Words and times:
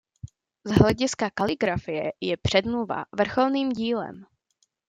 Z 0.65 0.71
hlediska 0.71 1.29
kaligrafie 1.29 2.11
je 2.21 2.37
"Předmluva" 2.37 3.05
vrcholným 3.17 3.69
dílem. 3.73 4.25